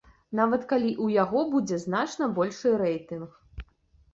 Нават 0.37 0.63
калі 0.71 0.87
ў 0.91 1.07
яго 1.23 1.43
будзе 1.55 1.77
значна 1.85 2.31
большы 2.39 2.69
рэйтынг. 2.85 3.29